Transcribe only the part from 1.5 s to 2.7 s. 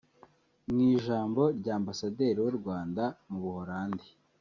rya Ambasaderi w’u